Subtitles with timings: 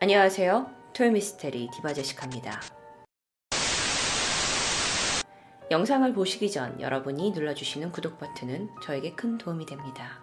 [0.00, 0.66] 안녕하세요.
[0.92, 2.60] 토요미스테리 디바제시카입니다.
[5.70, 10.20] 영상을 보시기 전 여러분이 눌러주시는 구독 버튼은 저에게 큰 도움이 됩니다.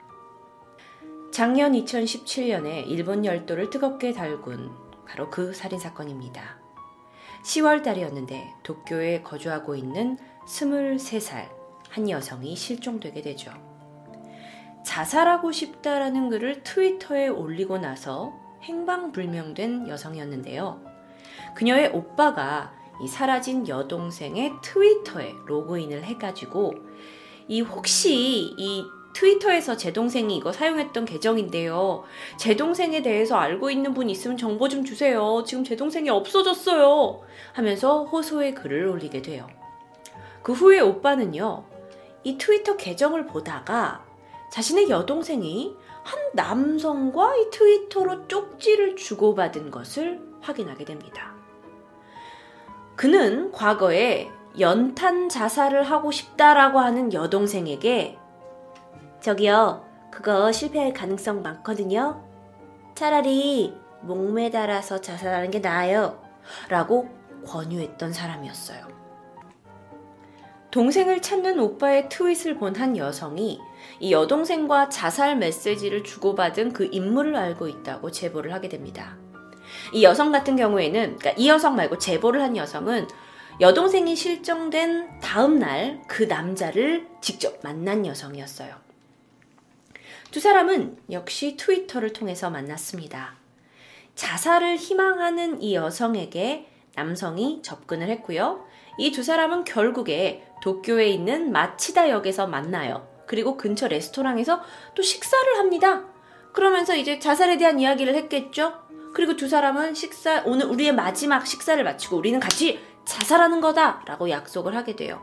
[1.32, 4.72] 작년 2017년에 일본 열도를 뜨겁게 달군
[5.08, 6.60] 바로 그 살인사건입니다.
[7.44, 11.50] 10월 달이었는데 도쿄에 거주하고 있는 23살
[11.90, 13.52] 한 여성이 실종되게 되죠.
[14.86, 20.82] 자살하고 싶다라는 글을 트위터에 올리고 나서 행방불명된 여성이었는데요.
[21.56, 26.76] 그녀의 오빠가 이 사라진 여동생의 트위터에 로그인을 해가지고
[27.48, 32.04] 이 혹시 이 트위터에서 제 동생이 이거 사용했던 계정인데요.
[32.38, 35.44] 제 동생에 대해서 알고 있는 분 있으면 정보 좀 주세요.
[35.46, 37.22] 지금 제 동생이 없어졌어요.
[37.54, 39.48] 하면서 호소의 글을 올리게 돼요.
[40.44, 41.66] 그 후에 오빠는요,
[42.24, 44.06] 이 트위터 계정을 보다가
[44.52, 51.34] 자신의 여동생이 한 남성과 이 트위터로 쪽지를 주고받은 것을 확인하게 됩니다.
[52.96, 58.18] 그는 과거에 연탄 자살을 하고 싶다라고 하는 여동생에게
[59.22, 62.24] 저기요, 그거 실패할 가능성 많거든요.
[62.96, 66.22] 차라리 목매달아서 자살하는 게 나아요.
[66.70, 67.08] 라고
[67.48, 68.88] 권유했던 사람이었어요.
[70.72, 73.60] 동생을 찾는 오빠의 트윗을 본 한 여성이
[74.00, 79.18] 이 여동생과 자살 메시지를 주고받은 그 인물을 알고 있다고 제보를 하게 됩니다.
[79.94, 83.08] 이 여성 같은 경우에는, 그러니까 이 여성 말고 제보를 한 여성은
[83.60, 88.74] 여동생이 실종된 다음 날 그 남자를 직접 만난 여성이었어요.
[90.32, 93.36] 두 사람은 역시 트위터를 통해서 만났습니다.
[94.16, 98.66] 자살을 희망하는 이 여성에게 남성이 접근을 했고요.
[98.98, 103.08] 이 두 사람은 결국에 도쿄에 있는 마치다 역에서 만나요.
[103.26, 104.62] 그리고 근처 레스토랑에서
[104.96, 106.04] 또 식사를 합니다.
[106.54, 108.74] 그러면서 이제 자살에 대한 이야기를 했겠죠?
[109.14, 114.04] 그리고 두 사람은 식사, 오늘 우리의 마지막 식사를 마치고 우리는 같이 자살하는 거다!
[114.06, 115.22] 라고 약속을 하게 돼요.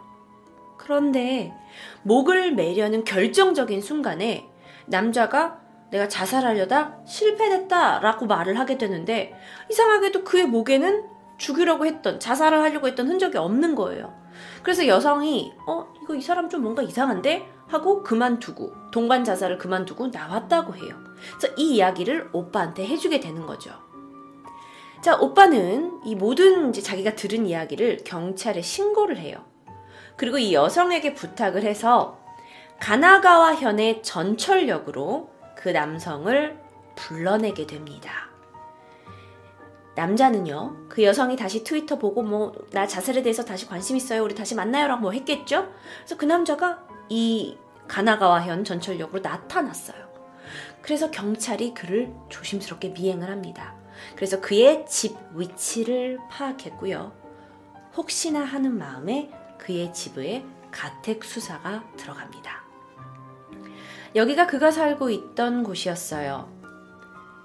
[0.76, 1.52] 그런데
[2.03, 4.48] 목을 매려는 결정적인 순간에
[4.86, 5.60] 남자가
[5.91, 9.34] 내가 자살하려다 실패했다 라고 말을 하게 되는데
[9.70, 11.04] 이상하게도 그의 목에는
[11.38, 14.12] 죽이려고 했던, 자살을 하려고 했던 흔적이 없는 거예요.
[14.62, 17.57] 그래서 여성이, 어, 이거 이 사람 좀 뭔가 이상한데?
[17.68, 20.96] 하고 그만두고, 동반 자살을 그만두고 나왔다고 해요.
[21.36, 23.70] 그래서 이 이야기를 오빠한테 해주게 되는 거죠.
[25.00, 29.44] 자, 오빠는 이 모든 이제 자기가 들은 이야기를 경찰에 신고를 해요.
[30.16, 32.18] 그리고 이 여성에게 부탁을 해서
[32.80, 36.58] 가나가와 현의 전철역으로 그 남성을
[36.96, 38.28] 불러내게 됩니다.
[39.94, 44.22] 남자는요, 그 여성이 다시 트위터 보고 뭐, 나 자살에 대해서 다시 관심 있어요.
[44.22, 45.72] 우리 다시 만나요라고 뭐 했겠죠?
[45.98, 50.08] 그래서 그 남자가 이 가나가와 현 전철역으로 나타났어요.
[50.82, 53.74] 그래서 경찰이 그를 조심스럽게 미행을 합니다.
[54.14, 57.12] 그래서 그의 집 위치를 파악했고요.
[57.97, 62.62] 혹시나 하는 마음에 그의 집에 가택 수사가 들어갑니다.
[64.14, 66.48] 여기가 그가 살고 있던 곳이었어요.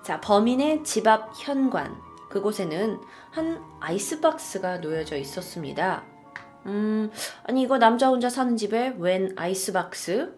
[0.03, 1.96] 자, 범인의 집 앞 현관.
[2.29, 3.00] 그곳에는
[3.31, 6.03] 한 아이스박스가 놓여져 있었습니다.
[6.66, 7.12] 음,
[7.44, 10.34] 아니, 이거 남자 혼자 사는 집에 웬 아이스박스?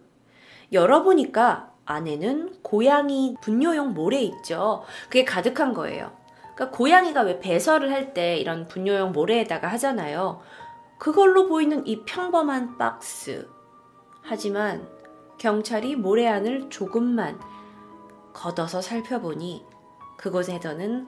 [0.71, 4.83] 열어보니까 안에는 고양이 분뇨용 모래 있죠.
[5.03, 6.11] 그게 가득한 거예요.
[6.55, 10.41] 그러니까 고양이가 왜 배설을 할 때 이런 분뇨용 모래에다가 하잖아요.
[10.97, 13.47] 그걸로 보이는 이 평범한 박스.
[14.23, 14.87] 하지만
[15.37, 17.39] 경찰이 모래 안을 조금만
[18.33, 19.63] 걷어서 살펴보니
[20.17, 21.07] 그곳에서는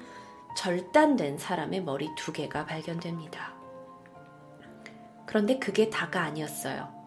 [0.56, 3.57] 절단된 사람의 머리 두 개가 발견됩니다.
[5.28, 6.98] 그런데 그게 다가 아니었어요.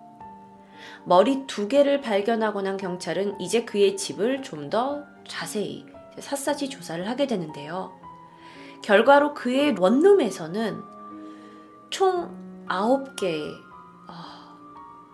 [1.04, 5.86] 머리 두 개를 발견하고 난 경찰은 이제 그의 집을 좀 더 자세히
[6.19, 7.98] 샅샅이 조사를 하게 되는데요.
[8.82, 10.82] 결과로 그의 원룸에서는
[11.91, 13.53] 총 9개의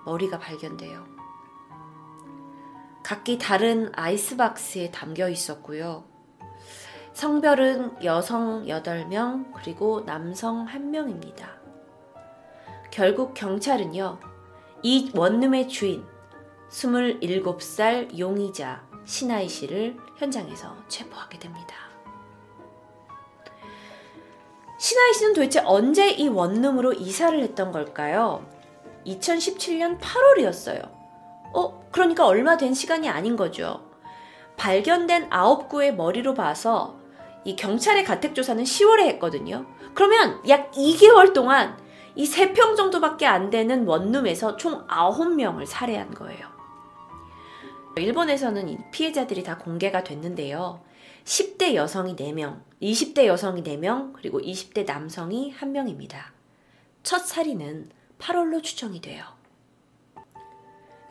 [0.05, 1.05] 머리가 발견돼요.
[3.03, 6.05] 각기 다른 아이스박스에 담겨 있었고요.
[7.13, 11.66] 성별은 여성 8명, 그리고 남성 1명입니다.
[12.97, 14.19] 결국 경찰은요,
[14.83, 16.03] 이 원룸의 주인,
[16.71, 21.77] 27살 용의자 신하이 씨를 현장에서 체포하게 됩니다.
[24.79, 28.47] 신하이 씨는 도대체 언제 이 원룸으로 이사를 했던 걸까요?
[29.07, 30.89] 2017년 8월이었어요.
[31.53, 33.91] 어, 그러니까 얼마 된 시간이 아닌 거죠.
[34.57, 36.97] 발견된 아홉 구의 머리로 봐서
[37.45, 39.67] 이 경찰의 가택조사는 10월에 했거든요.
[39.93, 41.85] 그러면 약 2개월 동안
[42.17, 46.49] 이 3평 정도밖에 안 되는 원룸에서 총 9명을 살해한 거예요.
[47.97, 50.83] 일본에서는 피해자들이 다 공개가 됐는데요.
[51.25, 56.17] 10대 여성이 4명, 20대 여성이 4명, 그리고 20대 남성이 1명입니다.
[57.03, 59.25] 첫 살인은 8월로 추정이 돼요.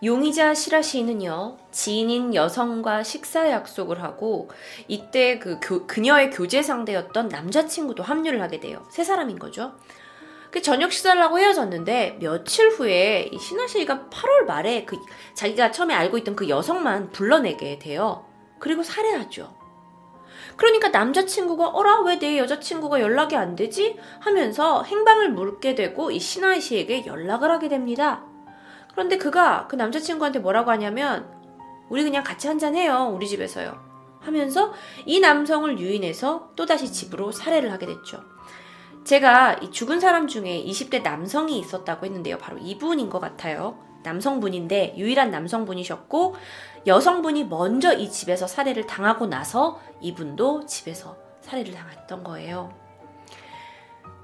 [0.03, 4.49] 용의자 시라 씨는요, 지인인 여성과 식사 약속을 하고,
[4.87, 8.85] 이때 그 교, 그녀의 교제 상대였던 남자친구도 합류를 하게 돼요.
[8.91, 9.73] 세 사람인 거죠.
[10.55, 14.97] 그 저녁 식사를 하고 헤어졌는데, 며칠 후에 이 신하 씨가 8월 말에 그
[15.33, 18.25] 자기가 처음에 알고 있던 그 여성만 불러내게 돼요.
[18.57, 19.53] 그리고 살해하죠.
[20.55, 26.61] 그러니까 남자친구가 어라 왜 내 여자친구가 연락이 안 되지 하면서 행방을 물게 되고 이 신하이
[26.61, 28.23] 씨에게 연락을 하게 됩니다.
[28.93, 31.29] 그런데 그가 그 남자친구한테 뭐라고 하냐면
[31.89, 33.77] 우리 그냥 같이 한잔 해요 우리 집에서요
[34.21, 34.73] 하면서
[35.05, 38.23] 이 남성을 유인해서 또다시 집으로 살해를 하게 됐죠.
[39.05, 42.39] 제가 이 죽은 사람 중에 20대 남성이 있었다고 했는데요.
[42.39, 43.77] 바로 이분인 것 같아요.
[44.03, 46.35] 남성분인데 유일한 남성분이셨고
[46.87, 52.73] 여성분이 먼저 이 집에서 살해를 당하고 나서 이분도 집에서 살해를 당했던 거예요.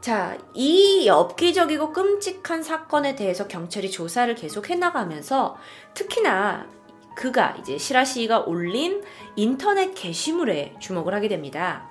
[0.02, 5.58] 자, 이 엽기적이고 끔찍한 사건에 대해서 경찰이 조사를 계속 해나가면서
[5.94, 6.68] 특히나
[7.16, 9.04] 그가 이제 시라 씨가 올린
[9.36, 11.88] 인터넷 게시물에 주목을 하게 됩니다.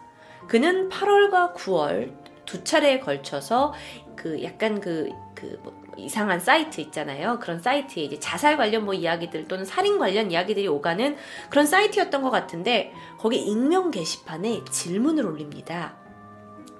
[0.48, 2.19] 그는 8월과 9월
[2.50, 3.72] 두 차례에 걸쳐서
[4.16, 7.38] 그 약간 그, 그 뭐 이상한 사이트 있잖아요.
[7.40, 11.16] 그런 사이트에 이제 자살 관련 뭐 이야기들 또는 살인 관련 이야기들이 오가는
[11.50, 15.96] 그런 사이트였던 것 같은데 거기 익명 게시판에 질문을 올립니다.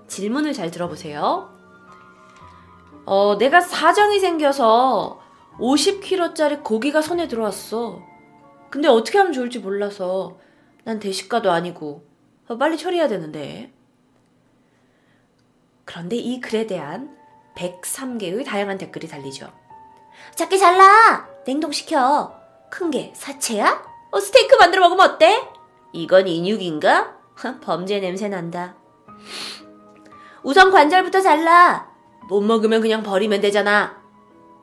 [0.06, 1.52] 질문을 잘 들어보세요.
[3.06, 5.20] 어, 내가 사정이 생겨서
[5.58, 8.02] 50kg짜리 고기가 손에 들어왔어.
[8.70, 10.38] 근데 어떻게 하면 좋을지 몰라서
[10.84, 12.06] 난 대식가도 아니고
[12.58, 13.72] 빨리 처리해야 되는데.
[15.90, 17.16] 그런데 이 글에 대한
[17.56, 19.50] 103개의 다양한 댓글이 달리죠.
[20.36, 21.26] 작게 잘라!
[21.44, 22.32] 냉동시켜!
[22.70, 23.82] 큰 게 사체야?
[24.12, 25.48] 어, 스테이크 만들어 먹으면 어때?
[25.92, 27.16] 이건 인육인가?
[27.60, 28.76] 범죄 냄새 난다.
[30.44, 31.90] 우선 관절부터 잘라!
[32.28, 34.00] 못 먹으면 그냥 버리면 되잖아.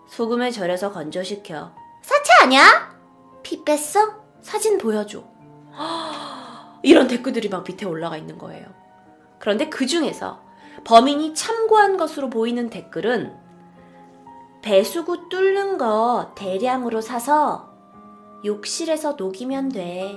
[0.08, 1.74] 소금에 절여서 건조시켜.
[2.02, 2.98] 사체 아니야?
[3.44, 4.16] 피 뺐어?
[4.42, 5.22] 사진 보여줘.
[6.84, 8.66] 이런 댓글들이 막 밑에 올라가 있는 거예요.
[9.40, 10.47] 그런데 그 중에서
[10.84, 13.36] 범인이 참고한 것으로 보이는 댓글은
[14.62, 17.74] 배수구 뚫는 거 대량으로 사서
[18.44, 20.16] 욕실에서 녹이면 돼.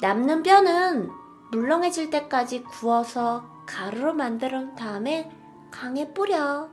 [0.00, 1.10] 남는 뼈는
[1.50, 5.30] 물렁해질 때까지 구워서 가루로 만들어 다음에
[5.70, 6.68] 강에 뿌려.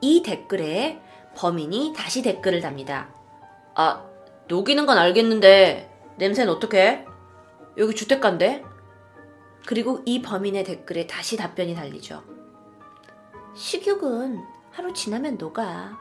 [0.00, 1.00] 이 댓글에
[1.36, 3.08] 범인이 다시 댓글을 답니다.
[3.74, 4.04] 아,
[4.48, 7.06] 녹이는 건 알겠는데 냄새는 어떻게?
[7.78, 8.64] 여기 주택가인데?
[9.66, 12.22] 그리고 이 범인의 댓글에 다시 답변이 달리죠.
[13.54, 15.98] 식욕은 하루 지나면 녹아.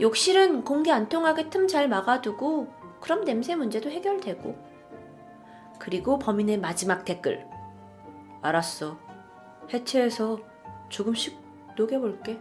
[0.00, 4.56] 욕실은 공기 안 통하게 틈 잘 막아두고 그럼 냄새 문제도 해결되고.
[5.78, 7.46] 그리고 범인의 마지막 댓글.
[8.42, 8.98] 알았어.
[9.72, 10.38] 해체해서
[10.88, 11.38] 조금씩
[11.76, 12.40] 녹여볼게.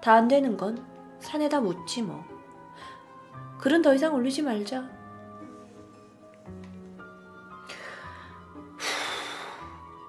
[0.00, 0.84] 다 안 되는 건
[1.20, 2.24] 산에다 묻지 뭐.
[3.58, 4.88] 글은 더 이상 올리지 말자.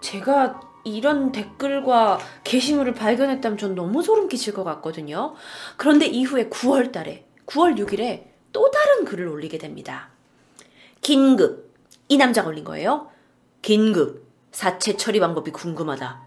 [0.09, 5.35] 제가 이런 댓글과 게시물을 발견했다면 전 너무 소름 끼칠 것 같거든요.
[5.77, 10.09] 그런데 이후에 9월 달에, 9월 6일에 또 다른 글을 올리게 됩니다.
[11.01, 11.75] 긴급.
[12.07, 13.11] 이 남자가 올린 거예요.
[13.61, 14.27] 긴급.
[14.51, 16.23] 사체 처리 방법이 궁금하다.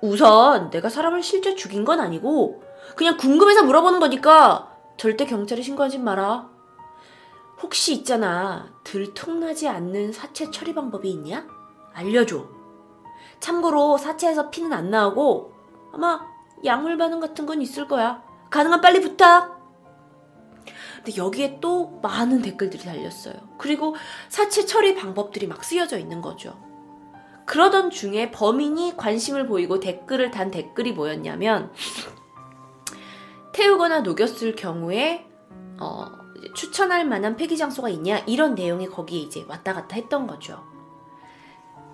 [0.00, 2.62] 우선 내가 사람을 실제 죽인 건 아니고
[2.96, 6.48] 그냥 궁금해서 물어보는 거니까 절대 경찰에 신고하지 마라.
[7.60, 8.72] 혹시 있잖아.
[8.82, 11.46] 들통나지 않는 사체 처리 방법이 있냐?
[11.92, 12.53] 알려줘.
[13.44, 15.52] 참고로 사체에서 피는 안 나오고
[15.92, 16.26] 아마
[16.64, 18.22] 약물 반응 같은 건 있을 거야.
[18.48, 19.60] 가능한 빨리 부탁.
[20.96, 23.34] 근데 여기에 또 많은 댓글들이 달렸어요.
[23.58, 23.96] 그리고
[24.30, 26.58] 사체 처리 방법들이 막 쓰여져 있는 거죠.
[27.44, 31.70] 그러던 중에 범인이 관심을 보이고 댓글을 단 댓글이 뭐였냐면
[33.52, 35.26] 태우거나 녹였을 경우에
[35.78, 36.06] 어,
[36.54, 40.73] 추천할 만한 폐기 장소가 있냐 이런 내용이 거기에 이제 왔다 갔다 했던 거죠.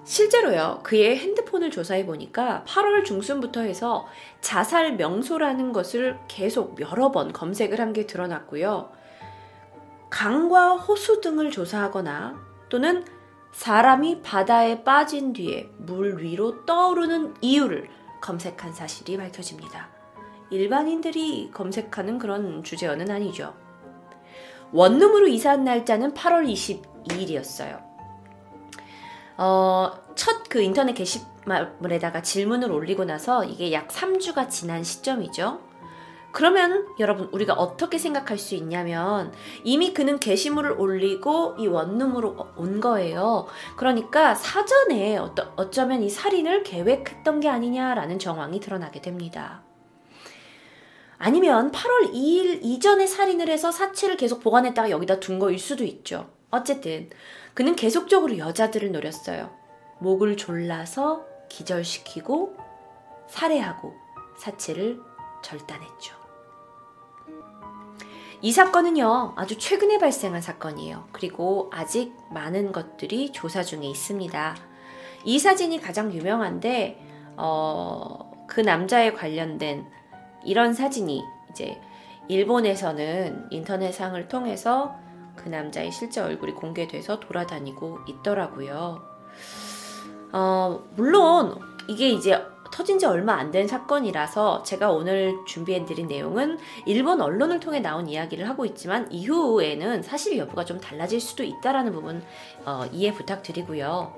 [0.04, 4.06] 실제로요, 그의 핸드폰을 조사해 보니까 8월 중순부터 해서
[4.40, 8.90] 자살 명소라는 것을 계속 여러 번 검색을 한 게 드러났고요.
[10.10, 12.36] 강과 호수 등을 조사하거나
[12.68, 13.04] 또는
[13.52, 17.88] 사람이 바다에 빠진 뒤에 물 위로 떠오르는 이유를
[18.20, 19.88] 검색한 사실이 밝혀집니다.
[20.50, 23.54] 일반인들이 검색하는 그런 주제어는 아니죠.
[24.72, 26.46] 원룸으로 이사한 날짜는 8월
[27.06, 27.89] 22일이었어요.
[29.40, 35.60] 어, 첫 그 인터넷 게시물에다가 질문을 올리고 나서 이게 약 3주가 지난 시점이죠.
[36.32, 39.32] 그러면 여러분 우리가 어떻게 생각할 수 있냐면
[39.62, 43.46] 이미 그는 게시물을 올리고 이 원룸으로 온 거예요.
[43.76, 49.62] 그러니까 사전에 어떠, 어쩌면 이 살인을 계획했던 게 아니냐라는 정황이 드러나게 됩니다.
[51.18, 56.39] 아니면 8월 2일 이전에 살인을 해서 사체를 계속 보관했다가 여기다 둔 거일 수도 있죠.
[56.50, 57.08] 어쨌든
[57.54, 59.50] 그는 계속적으로 여자들을 노렸어요.
[59.98, 62.56] 목을 졸라서 기절시키고
[63.28, 63.94] 살해하고
[64.38, 65.00] 사체를
[65.42, 66.20] 절단했죠.
[68.42, 71.08] 이 사건은요, 아주 최근에 발생한 사건이에요.
[71.12, 74.56] 그리고 아직 많은 것들이 조사 중에 있습니다.
[75.24, 79.86] 이 사진이 가장 유명한데, 어, 그 남자에 관련된
[80.42, 81.78] 이런 사진이 이제
[82.28, 84.96] 일본에서는 인터넷상을 통해서
[85.42, 89.02] 그 남자의 실제 얼굴이 공개돼서 돌아다니고 있더라고요.
[90.32, 96.56] 어, 물론 이게 이제 터진 지 얼마 안 된 사건이라서 제가 오늘 준비해드린 내용은
[96.86, 102.22] 일본 언론을 통해 나온 이야기를 하고 있지만 이후에는 사실 여부가 좀 달라질 수도 있다라는 부분
[102.64, 104.16] 어, 이해 부탁드리고요.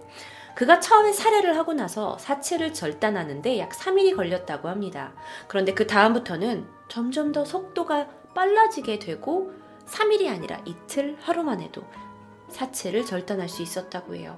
[0.54, 5.14] 그가 처음에 살해를 하고 나서 사체를 절단하는데 약 3일이 걸렸다고 합니다.
[5.48, 11.82] 그런데 그 다음부터는 점점 더 속도가 빨라지게 되고 3일이 아니라 이틀 하루만 해도
[12.48, 14.36] 사체를 절단할 수 있었다고 해요.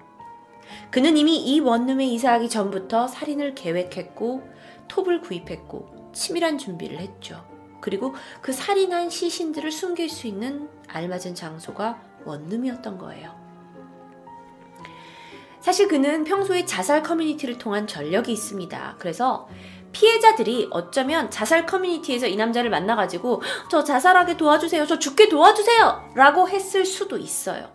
[0.90, 4.42] 그는 이미 이 원룸에 이사하기 전부터 살인을 계획했고
[4.88, 7.44] 톱을 구입했고 치밀한 준비를 했죠.
[7.80, 13.44] 그리고 그 살인한 시신들을 숨길 수 있는 알맞은 장소가 원룸이었던 거예요.
[15.60, 18.96] 사실 그는 평소에 자살 커뮤니티를 통한 전력이 있습니다.
[18.98, 19.48] 그래서
[19.94, 24.86] 피해자들이 어쩌면 자살 커뮤니티에서 이 남자를 만나가지고 저 자살하게 도와주세요.
[24.86, 26.10] 저 죽게 도와주세요.
[26.14, 27.72] 라고 했을 수도 있어요.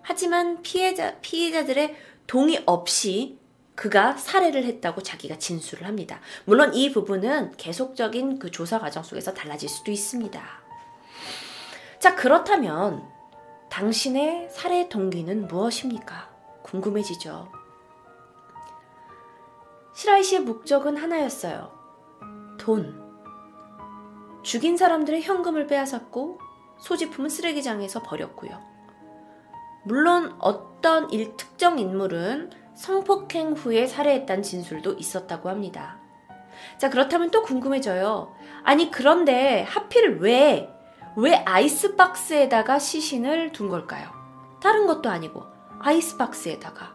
[0.00, 1.94] 하지만 피해자, 피해자들의
[2.26, 3.38] 동의 없이
[3.74, 6.20] 그가 살해를 했다고 자기가 진술을 합니다.
[6.44, 10.42] 물론 이 부분은 계속적인 그 조사 과정 속에서 달라질 수도 있습니다.
[11.98, 13.02] 자, 그렇다면
[13.70, 16.28] 당신의 살해 동기는 무엇입니까?
[16.62, 17.59] 궁금해지죠.
[20.00, 21.70] 시라이 씨의 목적은 하나였어요.
[22.56, 22.98] 돈.
[24.42, 26.40] 죽인 사람들의 현금을 빼앗았고
[26.78, 28.58] 소지품은 쓰레기장에서 버렸고요.
[29.84, 35.98] 물론 어떤 일 특정 인물은 성폭행 후에 살해했다는 진술도 있었다고 합니다.
[36.78, 38.34] 자, 그렇다면 또 궁금해져요.
[38.62, 40.70] 아니, 그런데 하필 왜,
[41.14, 44.08] 왜 아이스박스에다가 시신을 둔 걸까요?
[44.62, 45.44] 다른 것도 아니고,
[45.78, 46.94] 아이스박스에다가.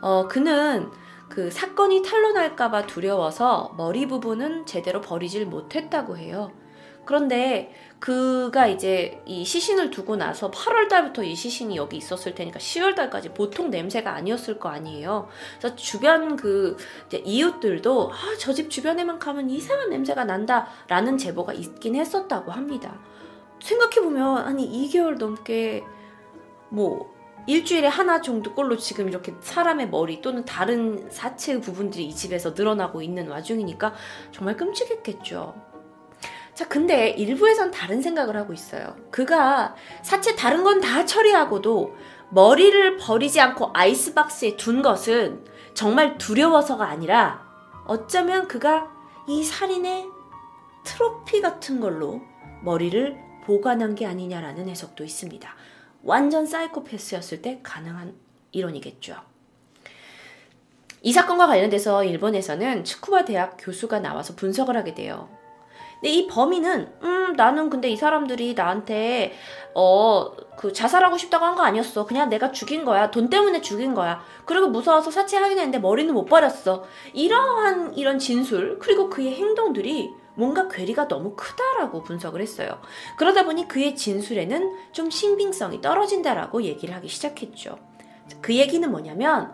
[0.00, 0.90] 어, 그는
[1.34, 6.52] 그 사건이 탄로 날까봐 두려워서 머리 부분은 제대로 버리질 못했다고 해요.
[7.04, 12.94] 그런데 그가 이제 이 시신을 두고 나서 8월 달부터 이 시신이 여기 있었을 테니까 10월
[12.94, 15.28] 달까지 보통 냄새가 아니었을 거 아니에요.
[15.58, 16.76] 그래서 주변 그
[17.12, 22.96] 이웃들도 아, 저 집 주변에만 가면 이상한 냄새가 난다라는 제보가 있긴 했었다고 합니다.
[23.60, 25.82] 생각해 보면 아니 2개월 넘게
[26.68, 27.13] 뭐
[27.46, 33.02] 일주일에 하나 정도 꼴로 지금 이렇게 사람의 머리 또는 다른 사체의 부분들이 이 집에서 늘어나고
[33.02, 33.94] 있는 와중이니까
[34.32, 35.54] 정말 끔찍했겠죠.
[36.54, 38.94] 자, 근데 일부에선 다른 생각을 하고 있어요.
[39.10, 41.96] 그가 사체 다른 건 다 처리하고도
[42.30, 47.42] 머리를 버리지 않고 아이스박스에 둔 것은 정말 두려워서가 아니라
[47.86, 48.88] 어쩌면 그가
[49.26, 50.08] 이 살인의
[50.84, 52.20] 트로피 같은 걸로
[52.62, 55.54] 머리를 보관한 게 아니냐라는 해석도 있습니다.
[56.04, 58.14] 완전 사이코패스였을 때 가능한
[58.52, 59.16] 이론이겠죠.
[61.02, 65.28] 이 사건과 관련돼서 일본에서는 츠쿠바 대학 교수가 나와서 분석을 하게 돼요.
[65.94, 69.34] 근데 이 범인은 음 나는 근데 이 사람들이 나한테
[69.74, 72.06] 어 그 자살하고 싶다고 한 거 아니었어.
[72.06, 73.10] 그냥 내가 죽인 거야.
[73.10, 74.22] 돈 때문에 죽인 거야.
[74.44, 76.84] 그리고 무서워서 사체하긴 했는데 머리는 못 버렸어.
[77.12, 82.80] 이러한 이런 진술 그리고 그의 행동들이 뭔가 괴리가 너무 크다라고 분석을 했어요.
[83.16, 87.78] 그러다 보니 그의 진술에는 좀 신빙성이 떨어진다라고 얘기를 하기 시작했죠.
[88.40, 89.52] 그 얘기는 뭐냐면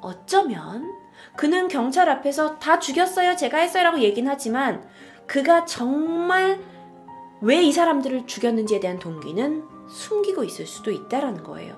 [0.00, 0.92] 어쩌면
[1.36, 3.36] 그는 경찰 앞에서 다 죽였어요.
[3.36, 4.88] 제가 했어요 라고 얘기는 하지만
[5.26, 6.60] 그가 정말
[7.42, 11.76] 왜 이 사람들을 죽였는지에 대한 동기는 숨기고 있을 수도 있다라는 거예요.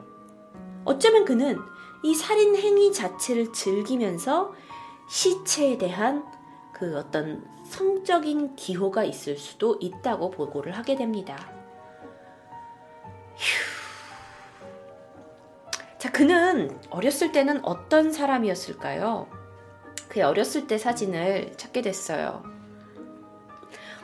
[0.84, 1.58] 어쩌면 그는
[2.02, 4.52] 이 살인 행위 자체를 즐기면서
[5.08, 6.24] 시체에 대한
[6.72, 11.36] 그 어떤 성적인 기호가 있을 수도 있다고 보고를 하게 됩니다.
[13.34, 13.72] 휴.
[15.96, 19.26] 자, 그는 어렸을 때는 어떤 사람이었을까요?
[20.10, 22.42] 그의 어렸을 때 사진을 찾게 됐어요.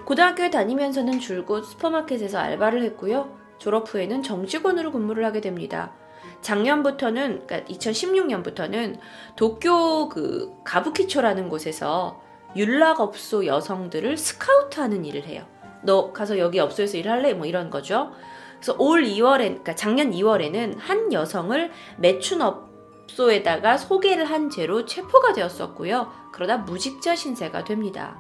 [0.06, 3.36] 고등학교에 다니면서는 줄곧 슈퍼마켓에서 알바를 했고요.
[3.58, 5.92] 졸업 후에는 정직원으로 근무를 하게 됩니다.
[6.40, 8.98] 작년부터는, 그러니까 2016년부터는
[9.36, 12.26] 도쿄 그 가부키초라는 곳에서
[12.58, 15.46] 윤락업소 여성들을 스카우트하는 일을 해요.
[15.82, 17.32] 너 가서 여기 업소에서 일할래?
[17.34, 18.10] 뭐 이런 거죠.
[18.56, 26.12] 그래서 올 2월에, 그러니까 작년 2월에는 한 여성을 매춘 업소에다가 소개를 한 죄로 체포가 되었었고요.
[26.32, 28.18] 그러다 무직자 신세가 됩니다.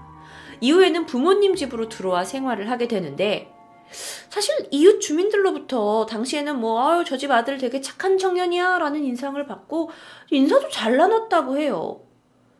[0.60, 3.52] 이후에는 부모님 집으로 들어와 생활을 하게 되는데
[4.28, 9.90] 사실 이웃 주민들로부터 당시에는 뭐 아유 저 집 아들 되게 착한 청년이야 라는 인상을 받고
[10.30, 12.00] 인사도 잘 나눴다고 해요.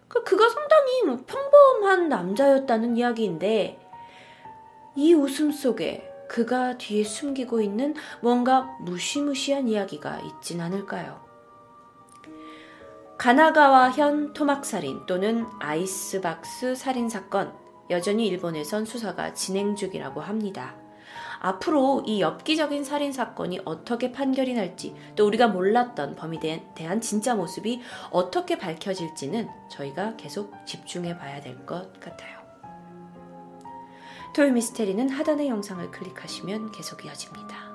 [0.09, 3.79] 그 그가 상당히 뭐 평범한 남자였다는 이야기인데
[4.97, 11.27] 이 웃음 속에 그가 뒤에 숨기고 있는 뭔가 무시무시한 이야기가 있진 않을까요?
[13.19, 17.53] 가나가와현 토막살인 또는 아이스박스 살인 사건
[17.91, 20.77] 여전히 일본에선 수사가 진행 중이라고 합니다.
[21.41, 27.81] 앞으로 이 엽기적인 살인 사건이 어떻게 판결이 날지 또 우리가 몰랐던 범인에 대한 진짜 모습이
[28.11, 32.39] 어떻게 밝혀질지는 저희가 계속 집중해 봐야 될 것 같아요.
[34.35, 37.68] 토요 미스테리는 하단의 영상을 클릭하시면 계속 이어집니다.